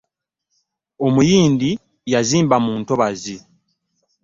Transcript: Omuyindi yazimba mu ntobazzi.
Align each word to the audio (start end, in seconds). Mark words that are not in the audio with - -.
Omuyindi 1.07 1.69
yazimba 2.13 2.55
mu 2.65 2.73
ntobazzi. 2.81 3.35